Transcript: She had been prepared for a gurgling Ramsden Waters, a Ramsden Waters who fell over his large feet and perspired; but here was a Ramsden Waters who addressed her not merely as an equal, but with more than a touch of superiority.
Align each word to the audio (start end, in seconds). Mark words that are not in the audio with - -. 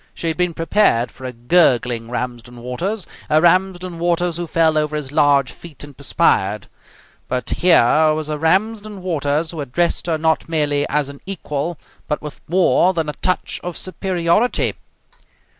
She 0.15 0.29
had 0.29 0.37
been 0.37 0.55
prepared 0.55 1.11
for 1.11 1.25
a 1.25 1.31
gurgling 1.31 2.09
Ramsden 2.09 2.59
Waters, 2.63 3.05
a 3.29 3.39
Ramsden 3.39 3.99
Waters 3.99 4.37
who 4.37 4.47
fell 4.47 4.75
over 4.75 4.95
his 4.95 5.11
large 5.11 5.51
feet 5.51 5.83
and 5.83 5.95
perspired; 5.95 6.65
but 7.27 7.51
here 7.51 8.11
was 8.15 8.27
a 8.27 8.39
Ramsden 8.39 9.03
Waters 9.03 9.51
who 9.51 9.61
addressed 9.61 10.07
her 10.07 10.17
not 10.17 10.49
merely 10.49 10.87
as 10.89 11.07
an 11.09 11.21
equal, 11.27 11.77
but 12.07 12.19
with 12.19 12.41
more 12.47 12.95
than 12.95 13.09
a 13.09 13.13
touch 13.21 13.59
of 13.63 13.77
superiority. 13.77 14.73